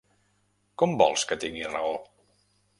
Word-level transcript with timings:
Com 0.83 0.97
vols 1.03 1.27
que 1.33 1.39
tingui 1.45 1.71
raó? 1.77 1.95